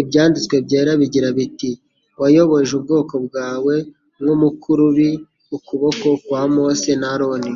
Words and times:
Ibyanditswe 0.00 0.56
byera 0.66 0.90
bigira 1.00 1.28
biti: 1.36 1.70
"Wayoboje 2.20 2.70
ubwoko 2.78 3.14
bwawe 3.26 3.74
nk'umukurubi 4.20 5.10
ukuboko 5.56 6.06
kwa 6.24 6.42
Mose 6.54 6.90
na 7.00 7.08
Aroni." 7.14 7.52